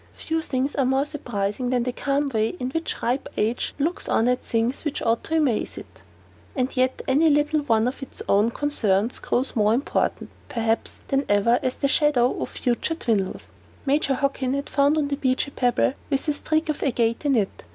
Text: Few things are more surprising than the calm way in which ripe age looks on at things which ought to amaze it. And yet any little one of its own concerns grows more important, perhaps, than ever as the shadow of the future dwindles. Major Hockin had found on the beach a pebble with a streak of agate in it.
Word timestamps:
Few 0.15 0.41
things 0.41 0.73
are 0.73 0.83
more 0.87 1.05
surprising 1.05 1.69
than 1.69 1.83
the 1.83 1.91
calm 1.93 2.27
way 2.29 2.55
in 2.59 2.71
which 2.71 3.03
ripe 3.03 3.29
age 3.37 3.75
looks 3.77 4.09
on 4.09 4.27
at 4.27 4.41
things 4.41 4.83
which 4.83 4.99
ought 5.03 5.23
to 5.25 5.37
amaze 5.37 5.77
it. 5.77 6.01
And 6.55 6.75
yet 6.75 7.03
any 7.07 7.29
little 7.29 7.59
one 7.61 7.87
of 7.87 8.01
its 8.01 8.23
own 8.27 8.49
concerns 8.49 9.19
grows 9.19 9.55
more 9.55 9.75
important, 9.75 10.31
perhaps, 10.49 11.01
than 11.09 11.23
ever 11.29 11.59
as 11.61 11.75
the 11.75 11.87
shadow 11.87 12.31
of 12.41 12.51
the 12.51 12.59
future 12.59 12.95
dwindles. 12.95 13.51
Major 13.85 14.15
Hockin 14.15 14.55
had 14.55 14.71
found 14.71 14.97
on 14.97 15.07
the 15.09 15.17
beach 15.17 15.47
a 15.47 15.51
pebble 15.51 15.93
with 16.09 16.27
a 16.27 16.33
streak 16.33 16.69
of 16.69 16.81
agate 16.81 17.23
in 17.23 17.35
it. 17.35 17.65